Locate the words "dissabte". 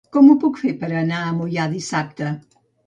1.79-2.37